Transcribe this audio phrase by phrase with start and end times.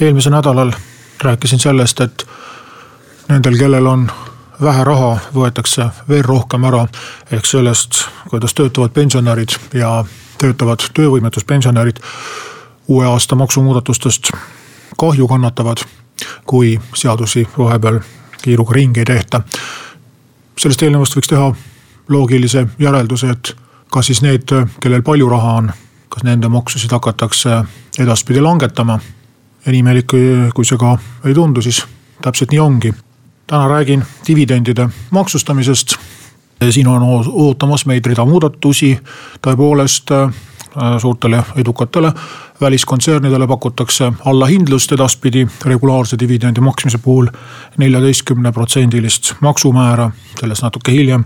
[0.00, 0.72] Eelmisel nädalal
[1.22, 2.26] rääkisin sellest, et
[3.28, 4.10] nendel, kellel on
[4.62, 6.86] vähe raha, võetakse veel rohkem ära.
[7.30, 10.04] ehk sellest, kuidas töötavad pensionärid ja
[10.38, 11.96] töötavad töövõimetuspensionärid
[12.88, 14.30] uue aasta maksumuudatustest
[14.98, 15.76] kahju kannatavad,
[16.46, 18.00] kui seadusi vahepeal
[18.42, 19.42] kiiruga ringi ei tehta.
[20.58, 21.54] sellest eelnevast võiks teha
[22.08, 23.56] loogilise järelduse, et
[23.90, 24.48] kas siis need,
[24.80, 25.70] kellel palju raha on,
[26.08, 27.62] kas nende maksusid hakatakse
[27.98, 28.98] edaspidi langetama.
[29.68, 30.12] Ja nii imelik,
[30.56, 30.94] kui see ka
[31.28, 31.82] ei tundu, siis
[32.24, 32.92] täpselt nii ongi.
[33.46, 35.96] täna räägin dividendide maksustamisest.
[36.70, 38.98] siin on ootamas meid rida muudatusi,
[39.46, 40.32] tõepoolest äh,
[40.98, 42.12] suurtele edukatele
[42.60, 47.26] väliskontsernidele pakutakse allahindlust edaspidi regulaarse dividendi maksmise puhul
[47.76, 50.10] neljateistkümne protsendilist maksumäära,
[50.40, 51.24] sellest natuke hiljem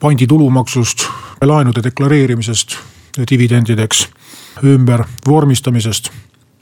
[0.00, 1.06] pandi tulumaksust,
[1.44, 2.76] laenude deklareerimisest,
[3.30, 4.08] dividendideks
[4.64, 6.10] ümber vormistamisest.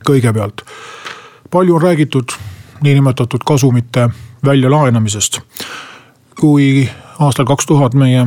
[0.09, 0.63] kõigepealt,
[1.51, 2.25] palju on räägitud
[2.81, 4.09] niinimetatud kasumite
[4.45, 5.41] väljalaenamisest.
[6.41, 8.27] kui aastal kaks tuhat meie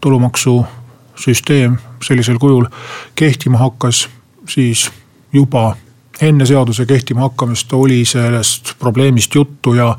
[0.00, 2.66] tulumaksusüsteem sellisel kujul
[3.14, 4.08] kehtima hakkas,
[4.48, 4.90] siis
[5.32, 5.76] juba
[6.20, 9.96] enne seaduse kehtima hakkamist oli sellest probleemist juttu ja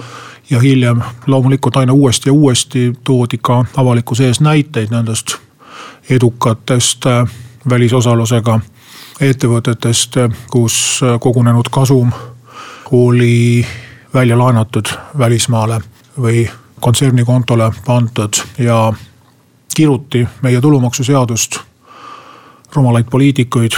[0.50, 5.38] ja hiljem loomulikult aina uuesti ja uuesti toodi ka avalikkuse ees näiteid nendest
[6.10, 7.28] edukatest äh,
[7.70, 8.60] välisosalusega
[9.22, 10.18] ettevõtetest,
[10.52, 12.12] kus äh, kogunenud kasum
[12.92, 13.66] oli
[14.14, 14.86] välja laenatud
[15.18, 15.82] välismaale
[16.20, 18.94] või kontsernikontole pandud ja
[19.76, 21.60] kiruti meie tulumaksuseadust
[22.76, 23.72] rumalaid poliitikuid,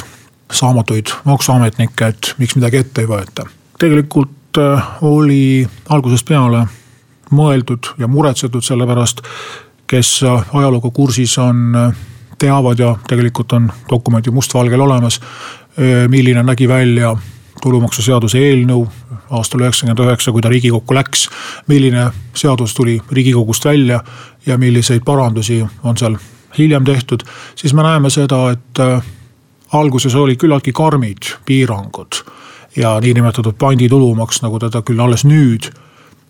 [0.51, 3.45] saamatuid maksuametnikke, et miks midagi ette ei võeta.
[3.79, 6.67] tegelikult Äh, oli algusest peale
[7.33, 9.23] mõeldud ja muretsetud selle pärast,
[9.89, 11.95] kes äh, ajalooga kursis on, äh,
[12.37, 15.21] teavad ja tegelikult on dokument ju mustvalgel olemas,
[16.07, 17.15] milline nägi välja
[17.63, 18.83] tulumaksuseaduse eelnõu
[19.33, 21.29] aastal üheksakümmend üheksa, kui ta riigikokku läks.
[21.67, 24.03] milline seadus tuli riigikogust välja
[24.45, 26.17] ja milliseid parandusi on seal
[26.57, 27.23] hiljem tehtud,
[27.55, 28.81] siis me näeme seda, et
[29.73, 32.23] alguses olid küllaltki karmid piirangud
[32.75, 35.71] ja niinimetatud panditulumaks, nagu teda küll alles nüüd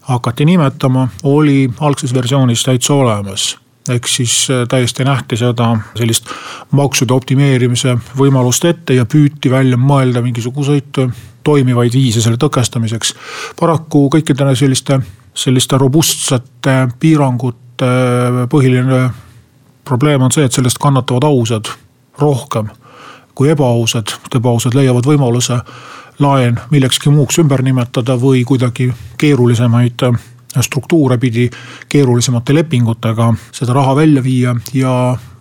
[0.07, 6.29] hakati nimetama, oli algses versioonis täitsa olemas ehk siis äh, täiesti nähti seda sellist
[6.71, 13.15] maksude optimeerimise võimalust ette ja püüti välja mõelda mingisuguseid äh, toimivaid viise selle tõkestamiseks.
[13.59, 14.99] paraku kõikide selliste,
[15.33, 19.09] selliste robustsete piirangute äh, põhiline
[19.83, 21.67] probleem on see, et sellest kannatavad ausad
[22.19, 22.69] rohkem
[23.35, 25.57] kui ebaausad, ebaausad leiavad võimaluse
[26.21, 30.05] laen millekski muuks ümber nimetada või kuidagi keerulisemaid
[30.61, 31.49] struktuure pidi
[31.89, 34.95] keerulisemate lepingutega seda raha välja viia ja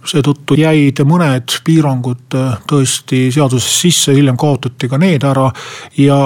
[0.08, 5.50] seetõttu jäid mõned piirangud äh, tõesti seadusesse sisse, hiljem kaotati ka need ära
[5.98, 6.18] ja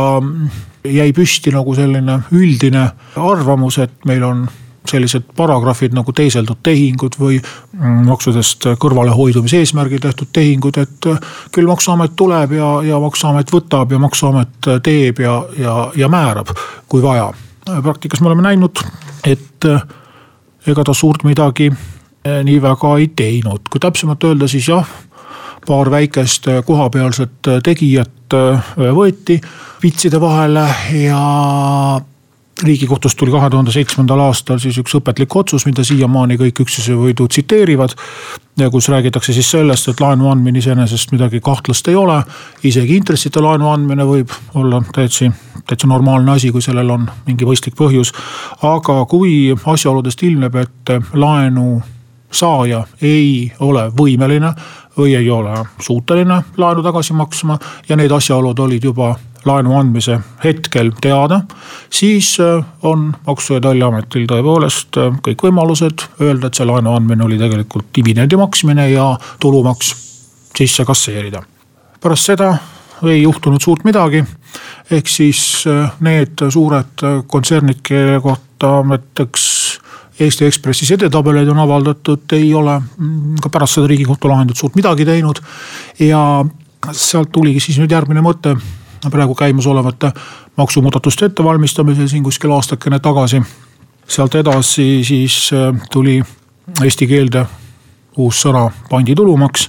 [0.87, 2.87] jäi püsti nagu selline üldine
[3.19, 4.47] arvamus, et meil on
[4.87, 11.69] sellised paragrahvid nagu teiseldud tehingud või mm, maksudest kõrvalehoidumise eesmärgil tehtud tehingud, et äh, küll
[11.71, 16.55] maksuamet tuleb ja, ja maksuamet võtab ja maksuamet äh, teeb ja, ja, ja määrab,
[16.89, 17.33] kui vaja.
[17.83, 18.83] Praktikas me oleme näinud,
[19.27, 19.83] et äh,
[20.67, 21.71] ega ta suurt midagi
[22.27, 24.89] nii väga ei teinud, kui täpsemalt öelda, siis jah
[25.67, 28.35] paar väikest kohapealset tegijat
[28.97, 29.37] võeti
[29.83, 30.65] vitside vahele
[31.05, 31.21] ja
[32.63, 37.95] riigikohtust tuli kahe tuhande seitsmendal aastal siis üks õpetlik otsus, mida siiamaani kõik üksusevõidu tsiteerivad.
[38.57, 42.23] ja kus räägitakse siis sellest, et laenu andmine iseenesest midagi kahtlast ei ole.
[42.63, 45.31] isegi intressita laenu andmine võib olla täitsa,
[45.67, 48.13] täitsa normaalne asi, kui sellel on mingi mõistlik põhjus.
[48.63, 51.83] aga kui asjaoludest ilmneb, et laenu
[52.33, 54.55] saaja ei ole võimeline
[54.99, 59.15] või ei ole suuteline laenu tagasi maksma ja need asjaolud olid juba
[59.47, 61.41] laenu andmise hetkel teada,
[61.91, 67.27] siis äh, on Maksu- ja Tolliametil tõepoolest äh, kõik võimalused öelda, et see laenu andmine
[67.27, 69.95] oli tegelikult dividendi maksmine ja tulumaks
[70.57, 71.43] sisse kasseerida.
[72.01, 72.55] pärast seda
[73.05, 74.25] ei juhtunud suurt midagi.
[74.91, 79.81] ehk siis äh, need suured kontsernid, kelle kohta näiteks
[80.21, 85.05] Eesti Ekspressis edetabeleid on avaldatud, ei ole mm, ka pärast seda riigikohtu lahendit suurt midagi
[85.05, 85.43] teinud.
[86.01, 86.45] ja
[86.93, 88.55] sealt tuligi siis nüüd järgmine mõte
[89.11, 90.13] praegu käimasolevate
[90.57, 93.43] maksumuudatuste ettevalmistamisel siin kuskil aastakene tagasi.
[94.09, 95.51] sealt edasi siis
[95.93, 96.23] tuli
[96.83, 97.47] eesti keelde
[98.17, 99.69] uus sõna panditulumaks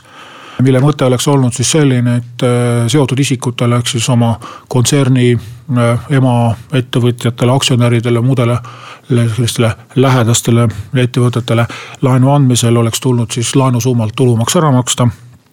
[0.62, 4.34] mille mõte oleks olnud siis selline, et äh, seotud isikutele ehk siis oma
[4.70, 8.58] kontserni äh, emaettevõtjatele, aktsionäridele, muudele
[9.08, 10.68] sellistele lähedastele
[11.04, 11.68] ettevõtetele
[12.02, 15.08] laenu andmisel oleks tulnud siis laenusummalt tulumaks ära maksta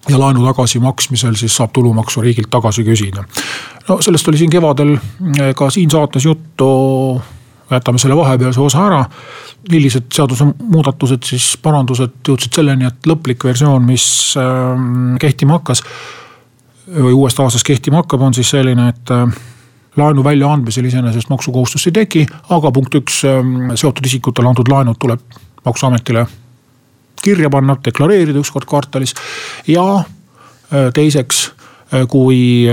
[0.08, 3.24] ja laenu tagasimaksmisel siis saab tulumaksu riigilt tagasi küsida.
[3.88, 6.68] no sellest oli siin kevadel äh, ka siin saates juttu
[7.70, 9.04] jätame selle vahepealse osa ära.
[9.70, 15.82] millised seadusemuudatused siis, parandused jõudsid selleni, et lõplik versioon, mis ähm, kehtima hakkas.
[17.00, 19.38] või uuest aastast kehtima hakkab, on siis selline, et äh,
[19.96, 25.20] laenu väljaandmisel iseenesest maksukohustust ei teki, aga punkt üks, ähm, seotud isikutele antud laenud tuleb
[25.64, 26.26] maksuametile
[27.24, 29.14] kirja panna, deklareerida üks kord kvartalis.
[29.66, 31.46] ja äh, teiseks,
[31.92, 32.68] äh, kui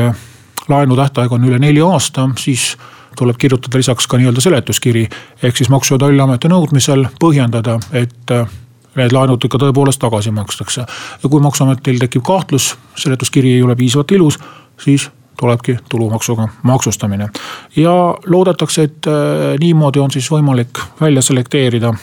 [0.69, 2.75] laenu tähtaeg on üle nelja aasta, siis
[3.17, 5.07] tuleb kirjutada lisaks ka nii-öelda seletuskiri.
[5.43, 8.47] ehk siis Maksu- ja Tolliameti nõudmisel põhjendada, et äh,
[8.95, 10.85] need laenud ikka tõepoolest tagasi makstakse.
[11.23, 14.39] ja kui maksuametil tekib kahtlus, seletuskiri ei ole piisavalt ilus,
[14.79, 15.09] siis
[15.39, 17.29] tulebki tulumaksuga maksustamine.
[17.75, 21.93] ja loodetakse, et äh, niimoodi on siis võimalik välja selekteerida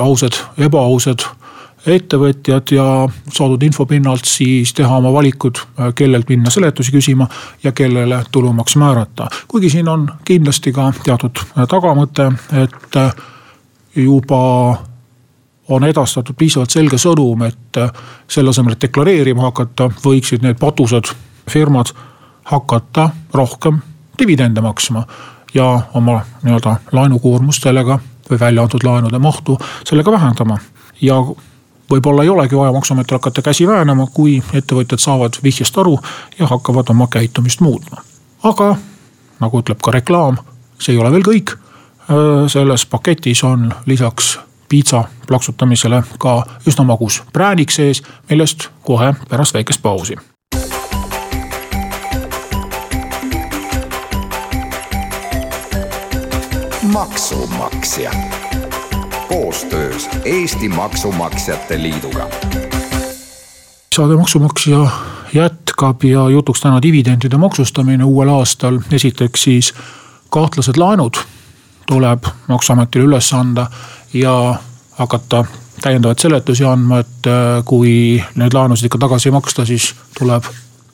[0.00, 1.24] ausad, ebaausad
[1.86, 2.84] ettevõtjad ja
[3.32, 7.28] saadud info pinnalt siis teha oma valikud, äh, kellelt minna seletusi küsima
[7.62, 9.28] ja kellele tulumaks määrata.
[9.48, 12.32] kuigi siin on kindlasti ka teatud äh, tagamõte,
[12.62, 13.14] et äh,
[13.96, 14.78] juba
[15.68, 17.78] on edastatud piisavalt selge sõnum, et
[18.28, 21.08] selle asemel, et deklareerima hakata, võiksid need patused
[21.50, 21.94] firmad
[22.44, 23.78] hakata rohkem
[24.18, 25.06] dividende maksma.
[25.54, 27.98] ja oma nii-öelda laenukoormust sellega
[28.30, 30.58] või välja antud laenude mahtu sellega vähendama
[31.00, 31.14] ja
[31.90, 35.98] võib-olla ei olegi vaja maksuametil hakata käsi väänama, kui ettevõtjad saavad vihjest aru
[36.38, 38.02] ja hakkavad oma käitumist muutma.
[38.42, 38.76] aga
[39.40, 40.38] nagu ütleb ka reklaam,
[40.78, 41.56] see ei ole veel kõik.
[42.48, 44.38] selles paketis on lisaks
[44.68, 50.16] piitsa plaksutamisele ka üsna magus präänik sees, millest kohe pärast väikest pausi
[56.94, 58.12] maksumaksja
[59.34, 62.28] koostöös Eesti Maksumaksjate Liiduga.
[63.96, 64.90] saade Maksumaksja
[65.32, 68.80] jätkab ja jutuks täna dividendide maksustamine uuel aastal.
[68.92, 69.74] esiteks siis
[70.30, 71.14] kahtlased laenud
[71.86, 73.66] tuleb maksuametil üles anda
[74.12, 74.54] ja
[74.92, 75.44] hakata
[75.82, 80.44] täiendavaid seletusi andma, et äh, kui neid laenusid ikka tagasi ei maksta, siis tuleb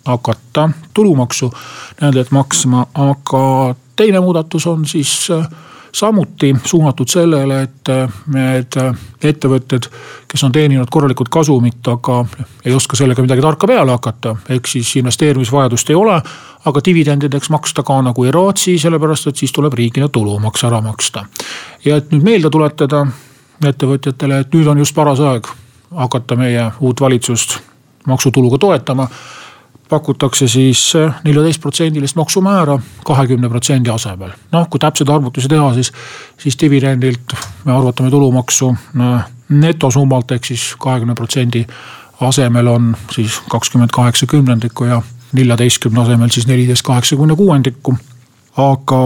[0.04, 1.52] hakata tulumaksu
[2.00, 5.48] nendelt maksma, aga teine muudatus on siis äh,
[5.92, 9.88] samuti suunatud sellele, et äh, need äh, ettevõtted,
[10.28, 12.25] kes on teeninud korralikult kasumit, aga
[12.64, 16.20] ei oska sellega midagi tarka peale hakata, ehk siis investeerimisvajadust ei ole.
[16.64, 21.25] aga dividendideks maksta ka nagu ei raatsi, sellepärast et siis tuleb riigile tulumaks ära maksta.
[21.84, 23.06] ja et nüüd meelde tuletada
[23.64, 25.48] ettevõtjatele, et nüüd on just paras aeg
[25.96, 27.58] hakata meie uut valitsust
[28.06, 29.08] maksutuluga toetama
[29.90, 34.31] pakutakse siis eh, neljateistprotsendilist maksumäära kahekümne protsendi asemel.
[34.52, 35.92] noh, kui täpseid arvutusi teha, siis,
[36.38, 37.34] siis dividendilt
[37.64, 41.64] me arvutame tulumaksu eh, netosummalt ehk siis kahekümne protsendi
[42.20, 45.02] asemel on siis kakskümmend kaheksa kümnendikku ja
[45.32, 47.96] neljateistkümne asemel siis neliteist kaheksakümne kuuendikku.
[48.56, 49.00] aga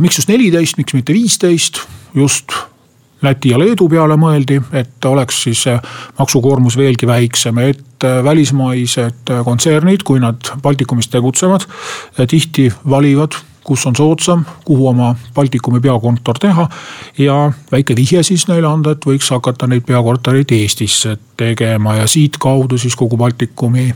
[0.00, 1.80] miks just neliteist, miks mitte viisteist,
[2.14, 2.52] just
[3.22, 5.62] Läti ja Leedu peale mõeldi, et oleks siis
[6.18, 11.66] maksukoormus veelgi väiksem, et välismaised kontsernid, kui nad Baltikumis tegutsevad,
[12.28, 16.68] tihti valivad kus on soodsam, kuhu oma Baltikumi peakontor teha.
[17.18, 22.78] ja väike vihje siis neile anda, et võiks hakata neid peakortereid Eestisse tegema ja siitkaudu
[22.78, 23.90] siis kogu Baltikumi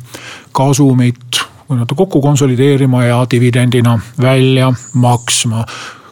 [0.53, 5.65] kasumit nii-öelda kokku konsolideerima ja dividendina välja maksma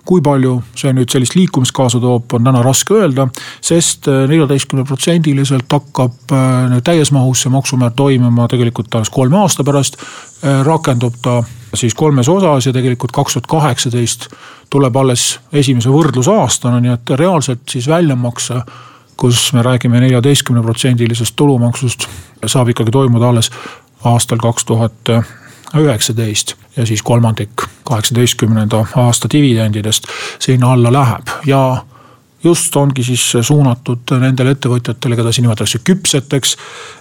[0.08, 3.28] kui palju see nüüd sellist liikumist kaasa toob, on täna raske öelda,
[3.64, 9.66] sest äh, neljateistkümne protsendiliselt hakkab äh, täies mahus see maksumäär toimima tegelikult alles kolme aasta
[9.68, 9.98] pärast.
[10.40, 11.42] Äh, rakendub ta
[11.76, 14.30] siis kolmes osas ja tegelikult kaks tuhat kaheksateist
[14.72, 18.62] tuleb alles esimese võrdlusaastana, nii et reaalselt siis väljamakse
[19.18, 22.06] kus me räägime neljateistkümne protsendilisest tulumaksust,
[22.46, 23.50] saab ikkagi toimuda alles
[24.06, 25.10] aastal kaks tuhat
[25.76, 27.50] üheksateist ja siis kolmandik
[27.84, 30.04] kaheksateistkümnenda aasta dividendidest
[30.38, 31.84] sinna alla läheb ja
[32.44, 36.56] just ongi siis suunatud nendele ettevõtjatele, keda siin nimetatakse küpseteks.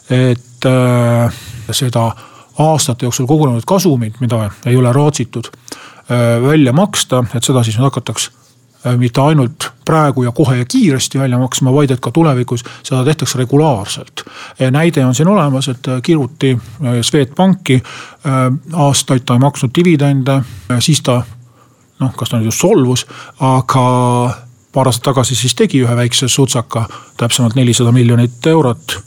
[0.10, 1.34] et äh,
[1.72, 2.12] seda
[2.58, 7.90] aastate jooksul kogunenud kasumit, mida ei ole raatsitud äh, välja maksta, et seda siis nüüd
[7.92, 8.32] hakataks
[8.98, 13.38] mitte ainult praegu ja kohe ja kiiresti välja maksma, vaid et ka tulevikus seda tehtakse
[13.40, 14.24] regulaarselt.
[14.72, 17.82] näide on siin olemas, et äh, kiruti äh, Swedbanki,
[18.74, 20.42] aastaid ta ei maksnud dividende,
[20.80, 21.22] siis ta
[22.00, 23.06] noh, kas ta nüüd just solvus,
[23.40, 23.86] aga
[24.74, 26.86] paar aastat tagasi siis tegi ühe väikse sutsaka,
[27.18, 29.00] täpsemalt nelisada miljonit eurot.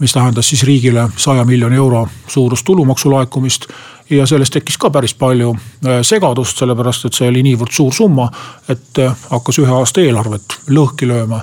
[0.00, 3.66] Mis tähendas siis riigile saja miljoni euro suurust tulumaksu laekumist.
[4.10, 8.30] ja sellest tekkis ka päris palju äh, segadust, sellepärast et see oli niivõrd suur summa,
[8.68, 11.42] et äh, hakkas ühe aasta eelarvet lõhki lööma.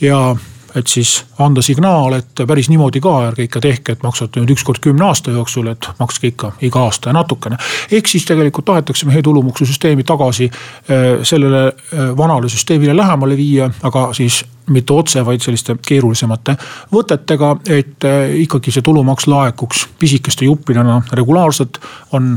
[0.00, 0.36] ja
[0.78, 4.64] et siis anda signaal, et päris niimoodi ka ärge ikka tehke, et maksate nüüd üks
[4.66, 7.58] kord kümne aasta jooksul, et makske ikka iga aasta ja natukene.
[7.92, 14.08] ehk siis tegelikult tahetakse meie tulumaksusüsteemi tagasi äh, sellele äh, vanale süsteemile lähemale viia, aga
[14.12, 16.56] siis mitte otse, vaid selliste keerulisemate
[16.92, 21.80] võtetega, et äh, ikkagi see tulumaks laekuks pisikeste juppidena regulaarselt,
[22.12, 22.36] on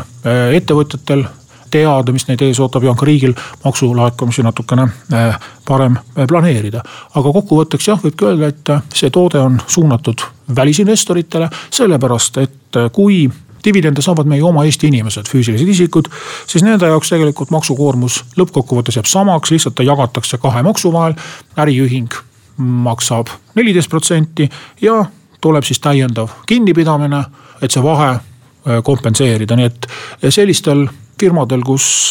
[0.53, 1.23] ettevõtjatel
[1.71, 5.37] teada, mis neid ees ootab ja on ka riigil maksulaekumisi natukene äh,
[5.67, 6.83] parem äh, planeerida.
[7.15, 10.25] aga kokkuvõtteks jah, võibki öelda, et äh, see toode on suunatud
[10.55, 13.23] välisinvestoritele, sellepärast et kui
[13.63, 16.09] dividende saavad meie oma Eesti inimesed, füüsilised isikud,
[16.49, 21.13] siis nende jaoks tegelikult maksukoormus lõppkokkuvõttes jääb samaks, lihtsalt ta jagatakse kahe maksu vahel.
[21.57, 22.09] äriühing
[22.57, 24.49] maksab neliteist protsenti
[24.81, 25.05] ja
[25.41, 27.23] tuleb siis täiendav kinnipidamine,
[27.61, 28.17] et see vahe
[28.83, 29.87] kompenseerida, nii et
[30.29, 30.85] sellistel
[31.21, 32.09] firmadel, kus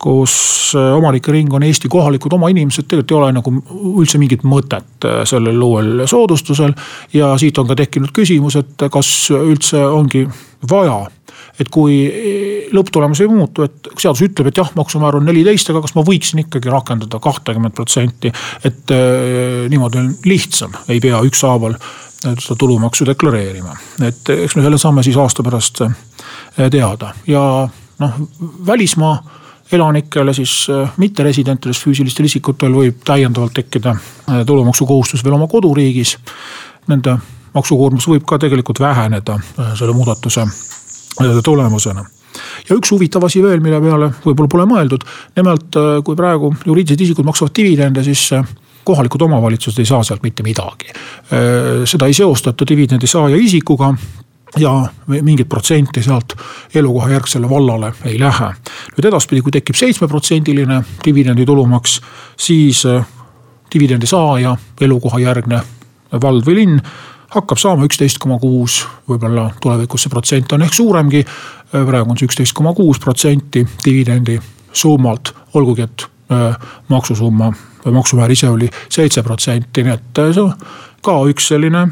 [0.00, 0.34] kus
[0.96, 3.52] omanike ring on Eesti kohalikud oma inimesed, tegelikult ei ole nagu
[4.00, 6.72] üldse mingit mõtet äh, sellel uuel soodustusel.
[7.12, 10.24] ja siit on ka tekkinud küsimus, et kas üldse ongi
[10.70, 11.02] vaja
[11.60, 12.06] et kui
[12.72, 16.40] lõpptulemus ei muutu, et seadus ütleb, et jah, maksumäär on neliteist, aga kas ma võiksin
[16.46, 18.32] ikkagi rakendada kahtekümmet protsenti.
[18.64, 21.76] et äh, niimoodi on lihtsam, ei pea ükshaaval
[22.20, 25.80] seda tulumaksu deklareerima, et eks me selle saame siis aasta pärast
[26.72, 27.44] teada ja
[28.00, 28.18] noh,
[28.66, 29.14] välismaa
[29.72, 36.16] elanikele siis äh, mitteresidentidest füüsilistel isikutel võib täiendavalt tekkida äh, tulumaksukohustus veel oma koduriigis.
[36.90, 37.16] Nende
[37.54, 40.46] maksukoormus võib ka tegelikult väheneda äh, selle muudatuse
[41.44, 42.04] tulemusena
[42.68, 45.02] ja üks huvitav asi veel, mille peale võib-olla pole mõeldud.
[45.36, 45.76] nimelt,
[46.06, 48.22] kui praegu juriidilised isikud maksavad dividende, siis
[48.86, 50.94] kohalikud omavalitsused ei saa sealt mitte midagi.
[51.84, 53.90] seda ei seostata dividendi saaja isikuga
[54.58, 54.72] ja
[55.06, 56.34] mingit protsenti sealt
[56.74, 58.52] elukohajärgsele vallale ei lähe.
[58.96, 62.00] nüüd edaspidi, kui tekib seitsmeprotsendiline dividendi tulumaks,
[62.36, 63.06] siis äh,
[63.74, 65.60] dividendi saaja elukohajärgne
[66.22, 66.80] vald või linn
[67.30, 71.24] hakkab saama üksteist koma kuus, võib-olla tulevikus see protsent on ehk suuremgi.
[71.24, 74.38] Äh, praegu on see üksteist koma kuus protsenti dividendi
[74.72, 76.56] summalt, olgugi et äh,
[76.88, 77.52] maksusumma
[77.84, 80.48] või maksumäär ise oli seitse protsenti, nii et see
[81.02, 81.86] ka üks selline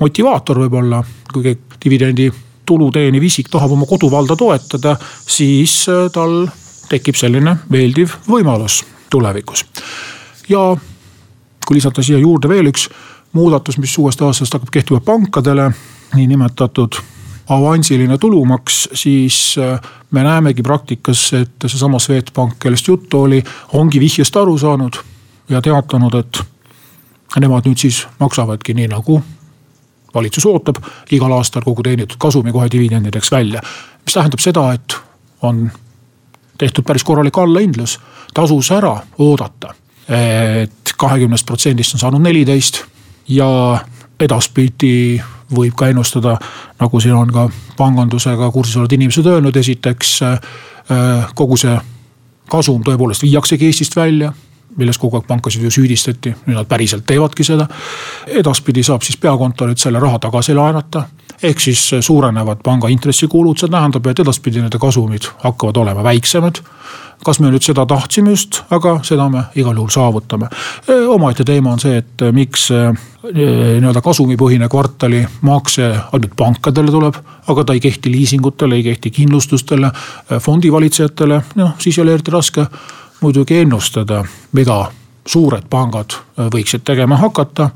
[0.00, 1.02] motivaator võib-olla,
[1.32, 1.54] kui
[1.84, 2.30] dividendi
[2.66, 6.44] tulu teeniv isik tahab oma koduvalda toetada, siis äh, tal
[6.88, 9.64] tekib selline meeldiv võimalus tulevikus.
[10.48, 10.76] ja
[11.66, 12.88] kui lisada siia juurde veel üks
[13.32, 15.70] muudatus, mis uuest aastast hakkab kehtima pankadele,
[16.14, 17.00] niinimetatud
[17.48, 19.80] avansiline tulumaks, siis äh,
[20.10, 23.42] me näemegi praktikas, et seesama Swedbank, kellest juttu oli,
[23.72, 25.00] ongi vihjest aru saanud
[25.48, 26.53] ja teatanud, et
[27.40, 29.22] nemad nüüd siis maksavadki nii nagu
[30.14, 30.78] valitsus ootab
[31.12, 33.60] igal aastal kogu teenitud kasumi kohe dividendideks välja.
[34.04, 34.96] mis tähendab seda, et
[35.42, 35.70] on
[36.58, 38.00] tehtud päris korralik allahindlus,
[38.34, 39.74] tasus ära oodata.
[40.08, 42.84] et kahekümnest protsendist on saanud neliteist
[43.28, 43.78] ja
[44.20, 45.22] edaspidi
[45.54, 46.36] võib ka ennustada,
[46.80, 50.38] nagu siin on ka pangandusega kursis olevad inimesed öelnud, esiteks äh,
[51.34, 51.78] kogu see
[52.50, 54.32] kasum tõepoolest viiaksegi Eestist välja
[54.76, 57.66] milles kogu aeg pankasid ju süüdistati, nüüd nad päriselt teevadki seda.
[58.26, 61.04] edaspidi saab siis peakontorilt selle raha tagasi laenata.
[61.42, 66.60] ehk siis suurenevad panga intressikulud, see tähendab, et edaspidi nende kasumid hakkavad olema väiksemad.
[67.24, 70.48] kas me nüüd seda tahtsime just, aga seda me igal juhul saavutame.
[71.08, 72.70] omaette teema on see, et miks
[73.24, 77.16] nii-öelda kasumipõhine kvartalimakse ainult pankadele tuleb,
[77.48, 79.90] aga ta ei kehti liisingutele, ei kehti kindlustustele,
[80.40, 82.66] fondivalitsejatele, noh siis ei ole eriti raske
[83.24, 84.78] muidugi ennustada, mida
[85.26, 87.70] suured pangad äh, võiksid tegema hakata,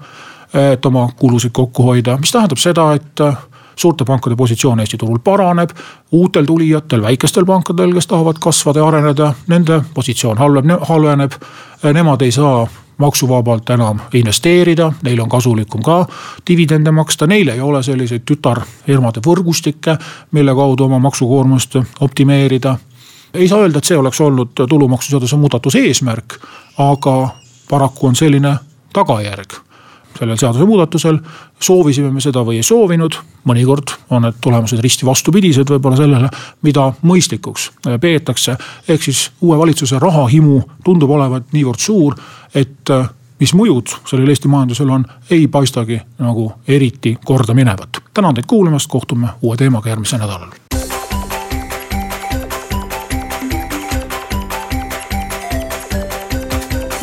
[0.73, 3.37] et oma kulusid kokku hoida, mis tähendab seda, et äh,
[3.77, 5.71] suurte pankade positsioon Eesti turul paraneb.
[6.13, 11.33] uutel tulijatel, väikestel pankadel, kes tahavad kasvada ja areneda, nende positsioon halveneb, halveneb.
[11.85, 12.67] Äh, nemad ei saa
[12.99, 16.07] maksuvabalt enam investeerida, neil on kasulikum ka
[16.49, 19.97] dividende maksta, neil ei ole selliseid tütarfirmade võrgustikke,
[20.33, 22.77] mille kaudu oma maksukoormust optimeerida
[23.35, 26.39] ei saa öelda, et see oleks olnud tulumaksuseaduse muudatuse eesmärk,
[26.79, 27.29] aga
[27.71, 28.57] paraku on selline
[28.93, 29.59] tagajärg
[30.19, 31.19] sellel seadusemuudatusel.
[31.61, 36.31] soovisime me seda või ei soovinud, mõnikord on need tulemused risti vastupidised võib-olla sellele,
[36.63, 37.71] mida mõistlikuks
[38.01, 38.57] peetakse.
[38.89, 42.15] ehk siis uue valitsuse rahahimu tundub olevat niivõrd suur,
[42.55, 42.91] et
[43.41, 48.03] mis mõjud sellel Eesti majandusel on, ei paistagi nagu eriti korda minevat.
[48.15, 50.78] tänan teid kuulamast, kohtume uue teemaga järgmisel nädalal